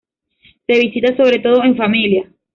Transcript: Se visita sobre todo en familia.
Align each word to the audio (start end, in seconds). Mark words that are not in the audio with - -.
Se 0.65 0.73
visita 0.79 1.15
sobre 1.15 1.37
todo 1.37 1.63
en 1.63 1.77
familia. 1.77 2.27